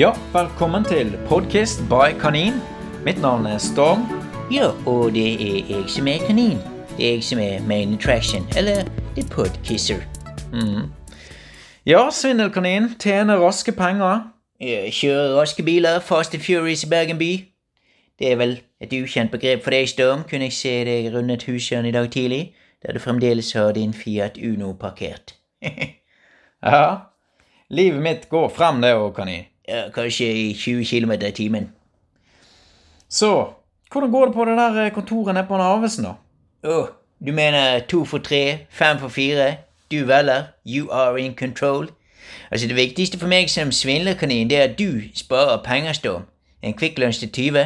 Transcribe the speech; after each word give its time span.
Ja, 0.00 0.12
velkommen 0.32 0.84
til 0.84 1.18
Podcast 1.28 1.80
by 1.88 2.20
Kanin. 2.20 2.52
Mitt 3.04 3.20
navn 3.20 3.46
er 3.46 3.58
Storm. 3.58 4.06
Ja, 4.52 4.70
og 4.86 5.12
det 5.12 5.32
er 5.34 5.66
jeg 5.68 5.90
som 5.92 6.06
er 6.08 6.22
kanin. 6.26 6.56
Det 6.96 7.04
er 7.04 7.10
jeg 7.18 7.24
som 7.24 7.38
er 7.38 7.60
main 7.68 7.92
attraction, 7.94 8.46
eller 8.56 8.88
the 9.16 9.24
podkisser. 9.30 10.00
Ja, 11.86 12.06
Svindelkanin 12.10 12.94
tjener 13.00 13.44
raske 13.44 13.72
penger. 13.72 14.32
Kjører 14.88 15.36
raske 15.36 15.62
biler, 15.62 16.00
Fast 16.00 16.34
and 16.34 16.42
Furious 16.42 16.84
i 16.84 16.88
Bergen 16.88 17.18
by. 17.18 17.44
Det 18.18 18.32
er 18.32 18.40
vel 18.40 18.60
et 18.80 18.96
ukjent 19.02 19.30
begrep 19.30 19.62
for 19.64 19.76
deg, 19.76 19.88
Storm, 19.88 20.24
kunne 20.24 20.48
jeg 20.48 20.56
se 20.62 20.74
deg 20.88 21.12
rundet 21.12 21.44
et 21.48 21.84
i 21.84 21.90
dag 21.90 22.10
tidlig, 22.10 22.54
der 22.86 22.92
du 22.92 22.98
fremdeles 22.98 23.52
har 23.52 23.72
din 23.72 23.92
Fiat 23.92 24.38
Uno 24.38 24.72
parkert. 24.72 25.36
Ja, 26.64 26.96
livet 27.68 28.02
mitt 28.02 28.28
går 28.28 28.48
frem 28.48 28.80
det 28.80 28.94
òg, 28.94 29.14
Kanin. 29.16 29.50
Ja, 29.70 29.84
kanskje 29.94 30.26
i 30.34 30.54
20 30.54 30.84
km 30.84 31.12
i 31.12 31.30
timen. 31.30 31.72
Så, 33.08 33.52
hvordan 33.92 34.10
går 34.10 34.24
det 34.24 34.34
på 34.34 34.44
det 34.44 34.56
der 34.58 34.84
eh, 34.84 34.92
kontoret 34.92 35.34
nede 35.34 35.46
på 35.46 35.56
Narvesen, 35.56 36.04
da? 36.04 36.14
Å, 36.66 36.78
du 37.26 37.30
mener 37.32 37.84
to 37.86 38.04
for 38.04 38.18
tre, 38.18 38.66
fem 38.70 38.98
for 38.98 39.08
fire? 39.08 39.56
Du 39.90 40.04
velger. 40.06 40.50
You 40.66 40.90
are 40.90 41.20
in 41.20 41.34
control. 41.34 41.90
Altså, 42.50 42.66
det 42.66 42.76
viktigste 42.76 43.18
for 43.18 43.30
meg 43.30 43.50
som 43.50 43.70
svindlerkanin, 43.72 44.50
det 44.50 44.58
er 44.58 44.68
at 44.72 44.78
du 44.78 45.06
sparer 45.14 45.62
penger, 45.62 45.92
Storm. 45.92 46.26
En 46.62 46.74
Kvikk 46.74 46.98
Lunsj 46.98 47.20
til 47.20 47.32
20. 47.32 47.64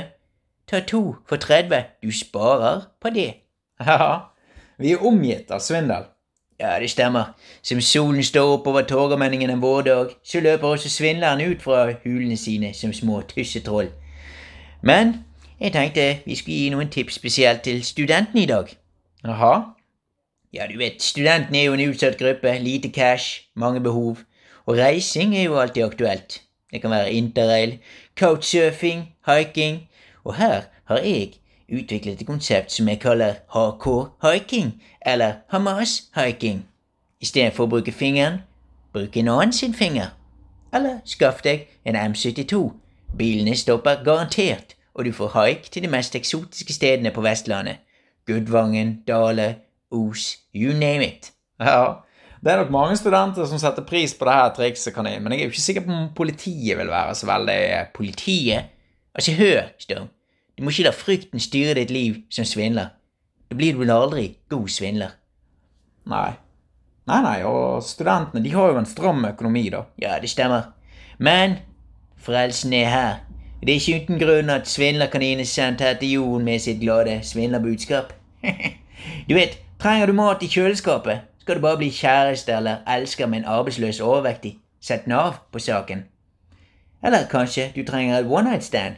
Ta 0.69 0.81
to 0.81 1.17
for 1.29 1.37
30. 1.37 1.85
Du 2.03 2.13
sparer 2.13 2.81
på 3.01 3.11
det. 3.11 3.35
Ja, 3.87 4.21
vi 4.79 4.93
er 4.93 5.03
omgitt 5.07 5.51
av 5.51 5.61
svindel. 5.61 6.05
Ja, 6.61 6.81
det 6.81 6.91
stemmer. 6.91 7.35
Som 7.63 7.81
solen 7.81 8.23
står 8.23 8.53
opp 8.57 8.67
over 8.67 8.83
Torgallmenningen 8.83 9.51
en 9.51 9.63
vårdag, 9.63 10.15
så 10.25 10.41
løper 10.41 10.69
også 10.69 10.91
svindlerne 10.91 11.49
ut 11.51 11.63
fra 11.63 11.93
hulene 12.05 12.37
sine 12.37 12.75
som 12.75 12.93
små 12.93 13.21
tussetroll. 13.21 13.89
Men 14.83 15.25
jeg 15.61 15.73
tenkte 15.73 16.19
vi 16.27 16.37
skulle 16.37 16.59
gi 16.59 16.71
noen 16.71 16.91
tips 16.91 17.15
spesielt 17.15 17.63
til 17.67 17.85
studentene 17.85 18.43
i 18.43 18.47
dag. 18.47 18.71
Jaha? 19.25 19.55
Ja, 20.55 20.67
du 20.71 20.79
vet, 20.79 21.03
studentene 21.03 21.59
er 21.59 21.65
jo 21.65 21.75
en 21.75 21.89
utsatt 21.91 22.19
gruppe, 22.19 22.59
lite 22.63 22.91
cash, 22.95 23.49
mange 23.57 23.81
behov, 23.81 24.19
og 24.67 24.79
reising 24.79 25.35
er 25.37 25.49
jo 25.49 25.59
alltid 25.59 25.83
aktuelt. 25.85 26.43
Det 26.71 26.81
kan 26.83 26.91
være 26.91 27.13
interrail, 27.13 27.79
couchsurfing, 28.19 29.09
hiking, 29.27 29.89
og 30.25 30.35
her 30.35 30.63
har 30.85 30.97
jeg 31.03 31.35
utviklet 31.69 32.21
et 32.21 32.27
konsept 32.27 32.73
som 32.73 32.89
jeg 32.89 33.01
kaller 33.01 33.41
HK-hiking, 33.55 34.75
eller 35.07 35.33
Hamas-hiking. 35.53 36.65
I 37.21 37.27
stedet 37.27 37.55
for 37.57 37.65
å 37.65 37.73
bruke 37.77 37.93
fingeren, 37.93 38.43
bruk 38.93 39.17
en 39.17 39.31
annen 39.33 39.53
sin 39.53 39.75
finger. 39.75 40.13
Eller 40.75 41.01
skaff 41.09 41.43
deg 41.43 41.69
en 41.85 41.97
M72. 41.97 42.61
Bilene 43.19 43.57
stopper 43.57 44.03
garantert, 44.05 44.75
og 44.95 45.05
du 45.05 45.13
får 45.13 45.35
haik 45.35 45.69
til 45.71 45.87
de 45.87 45.91
mest 45.91 46.17
eksotiske 46.19 46.75
stedene 46.75 47.13
på 47.15 47.23
Vestlandet. 47.25 47.83
Gudvangen, 48.27 49.03
Dale, 49.07 49.55
Os, 49.91 50.39
you 50.55 50.73
name 50.73 51.07
it. 51.07 51.33
Ja, 51.61 52.05
det 52.45 52.53
er 52.53 52.57
nok 52.61 52.71
mange 52.71 52.97
studenter 52.97 53.47
som 53.47 53.59
setter 53.59 53.87
pris 53.87 54.15
på 54.15 54.27
det 54.29 54.35
her 54.35 54.51
trikset, 54.57 54.95
Kanin, 54.95 55.23
men 55.23 55.33
jeg 55.33 55.41
er 55.41 55.49
jo 55.49 55.55
ikke 55.55 55.65
sikker 55.65 55.85
på 55.87 55.93
om 55.95 56.09
politiet 56.17 56.79
vil 56.79 56.91
være 56.91 57.15
så 57.15 57.29
veldig 57.31 57.61
Politiet? 57.95 58.71
Altså, 59.15 59.33
hør, 59.33 59.63
Storm. 59.79 60.09
Du 60.57 60.63
må 60.63 60.71
ikke 60.71 60.87
la 60.87 60.95
frykten 60.95 61.43
styre 61.43 61.75
ditt 61.75 61.91
liv 61.91 62.23
som 62.31 62.47
svindler. 62.47 62.95
Da 63.51 63.57
blir 63.59 63.75
du 63.75 63.83
vel 63.83 63.91
aldri 63.91 64.25
god 64.51 64.69
svindler. 64.71 65.17
Nei. 66.07 66.31
Nei, 67.07 67.21
nei, 67.21 67.39
og 67.45 67.83
studentene 67.85 68.43
de 68.45 68.53
har 68.55 68.71
jo 68.73 68.81
en 68.81 68.89
stram 68.89 69.25
økonomi, 69.29 69.67
da. 69.73 69.85
Ja, 70.01 70.17
det 70.23 70.31
stemmer. 70.33 70.71
Men 71.19 71.59
frelsen 72.17 72.73
er 72.73 72.89
her. 72.89 73.15
Det 73.61 73.75
er 73.75 73.81
ikke 73.81 74.01
uten 74.05 74.19
grunn 74.21 74.51
at 74.53 74.69
svindlerkaninen 74.69 75.41
er 75.41 75.49
sendt 75.49 75.81
her 75.81 75.99
til 76.01 76.17
jorden 76.17 76.45
med 76.45 76.59
sitt 76.59 76.81
glade 76.81 77.19
svindlerbudskap. 77.23 78.13
du 79.29 79.35
vet, 79.35 79.59
trenger 79.81 80.07
du 80.07 80.13
mat 80.13 80.43
i 80.43 80.49
kjøleskapet, 80.49 81.21
skal 81.41 81.57
du 81.57 81.61
bare 81.61 81.81
bli 81.81 81.91
kjæreste 81.93 82.53
eller 82.53 82.85
elsker 82.89 83.27
med 83.27 83.43
en 83.43 83.53
arbeidsløs 83.59 84.01
overvektig. 84.01 84.59
Sett 84.81 85.07
Nav 85.07 85.41
på 85.53 85.59
saken. 85.59 86.05
Eller 87.05 87.29
kanskje 87.31 87.71
du 87.77 87.85
trenger 87.85 88.19
et 88.19 88.29
one 88.29 88.51
night 88.51 88.65
stand. 88.65 88.97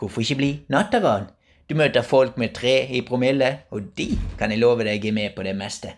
Hvorfor 0.00 0.20
ikke 0.20 0.34
bli 0.34 0.50
natteran? 0.72 1.26
Du 1.68 1.74
møter 1.76 2.02
folk 2.02 2.38
med 2.38 2.54
tre 2.54 2.86
i 2.88 3.00
promille, 3.00 3.58
og 3.70 3.82
de 3.98 4.18
kan 4.38 4.50
jeg 4.50 4.58
love 4.58 4.84
deg 4.84 5.04
er 5.06 5.12
med 5.12 5.34
på 5.36 5.42
det 5.42 5.52
meste. 5.56 5.92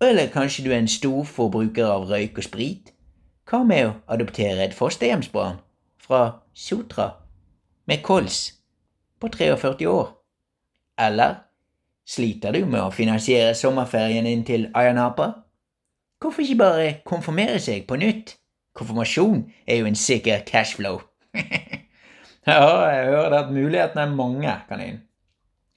Eller 0.00 0.30
kanskje 0.30 0.64
du 0.64 0.70
er 0.70 0.78
en 0.78 0.88
stor 0.88 1.24
forbruker 1.24 1.86
av 1.86 2.06
røyk 2.08 2.38
og 2.38 2.46
sprit? 2.46 2.92
Hva 3.50 3.64
med 3.66 3.88
å 3.88 3.96
adoptere 4.14 4.62
et 4.64 4.76
fosterhjemsbarn 4.76 5.58
fra 5.98 6.20
Sotra 6.54 7.08
med 7.90 8.04
kols 8.06 8.38
på 9.18 9.28
43 9.34 9.90
år? 9.90 10.14
Eller 10.98 11.34
sliter 12.06 12.54
du 12.54 12.62
med 12.66 12.84
å 12.84 12.94
finansiere 12.94 13.54
sommerferien 13.58 14.30
din 14.30 14.46
til 14.46 14.68
Ayanapa? 14.74 15.32
Hvorfor 16.22 16.46
ikke 16.46 16.62
bare 16.62 16.94
konfirmere 17.04 17.58
seg 17.58 17.82
på 17.90 17.98
nytt? 17.98 18.36
Konfirmasjon 18.78 19.42
er 19.66 19.82
jo 19.82 19.90
en 19.90 19.98
sikker 19.98 20.46
cashflow. 20.46 21.02
Ja, 22.46 22.88
jeg 22.88 23.06
hører 23.06 23.30
det 23.30 23.38
at 23.38 23.52
mulighetene 23.52 24.02
er 24.02 24.14
mange, 24.14 24.54
Kanin. 24.68 25.00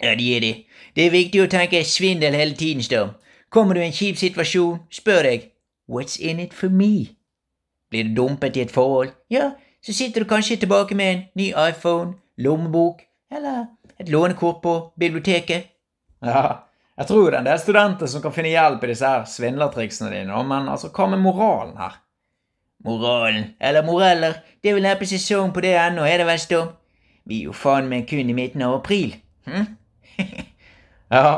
Ja, 0.03 0.16
de 0.16 0.35
er 0.35 0.40
det. 0.40 0.53
Det 0.96 1.06
er 1.06 1.12
viktig 1.12 1.41
å 1.44 1.50
tenke 1.51 1.84
svindel 1.88 2.35
hele 2.35 2.56
tiden, 2.59 2.84
Storm. 2.84 3.13
Kommer 3.53 3.75
du 3.75 3.84
i 3.84 3.88
en 3.88 3.96
kjip 3.96 4.18
situasjon, 4.18 4.79
spør 4.91 5.28
deg 5.28 5.50
What's 5.91 6.16
in 6.19 6.40
it 6.40 6.53
for 6.53 6.72
me? 6.72 7.16
Blir 7.91 8.07
du 8.07 8.16
dumpet 8.16 8.57
i 8.57 8.63
et 8.63 8.72
forhold, 8.72 9.12
ja, 9.29 9.51
så 9.84 9.94
sitter 9.94 10.24
du 10.24 10.29
kanskje 10.29 10.57
tilbake 10.63 10.96
med 10.96 11.12
en 11.12 11.24
ny 11.38 11.50
iPhone, 11.51 12.16
lommebok 12.38 13.03
eller 13.31 13.66
et 14.00 14.09
lånekort 14.09 14.62
på 14.63 14.75
biblioteket. 15.00 15.68
Ja, 16.24 16.63
jeg 16.97 17.07
tror 17.09 17.30
det 17.30 17.35
er 17.35 17.40
en 17.41 17.50
del 17.51 17.59
studenter 17.59 18.09
som 18.09 18.24
kan 18.24 18.34
finne 18.34 18.53
hjelp 18.53 18.84
i 18.85 18.91
disse 18.94 19.09
her 19.09 19.28
svindlertriksene 19.30 20.12
dine, 20.13 20.40
men 20.47 20.72
altså, 20.72 20.90
hva 20.94 21.09
med 21.12 21.22
moralen 21.22 21.75
her? 21.78 22.00
Moralen, 22.84 23.54
eller 23.60 23.86
moreller, 23.86 24.40
det 24.62 24.72
er 24.72 24.78
vel 24.78 24.84
neppe 24.84 25.08
sesong 25.08 25.54
på 25.56 25.64
det 25.64 25.76
ennå, 25.80 26.04
er 26.04 26.20
det 26.20 26.28
vel, 26.28 26.40
Storm? 26.40 26.74
Vi 27.26 27.40
er 27.40 27.52
jo 27.52 27.56
faen 27.56 27.88
meg 27.88 28.10
kun 28.10 28.30
i 28.30 28.36
midten 28.36 28.64
av 28.66 28.80
april. 28.82 29.16
Hm? 29.48 29.70
Ja, 31.14 31.34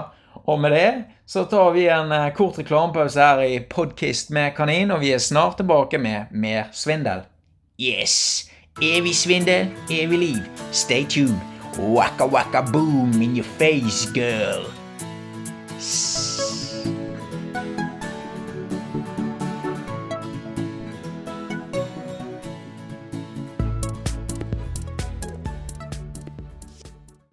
og 0.47 0.59
med 0.63 0.71
det 0.71 0.89
så 1.27 1.43
tar 1.51 1.73
vi 1.75 1.87
en 1.91 2.11
eh, 2.15 2.29
kort 2.33 2.55
reklamepause 2.59 3.19
her 3.19 3.41
i 3.43 3.57
Podkist 3.59 4.29
med 4.31 4.53
kanin, 4.55 4.93
og 4.93 5.01
vi 5.01 5.11
er 5.11 5.19
snart 5.19 5.57
tilbake 5.59 5.99
med 5.99 6.31
mer 6.31 6.69
svindel. 6.71 7.25
Yes! 7.81 8.45
Evig 8.81 9.15
svindel, 9.15 9.67
evig 9.91 10.19
liv. 10.19 10.41
Stay 10.71 11.03
tuned. 11.03 11.39
Waka 11.79 12.25
waka 12.25 12.61
boom 12.71 13.21
in 13.21 13.35
your 13.35 13.47
face, 13.59 14.05
girl. 14.13 14.71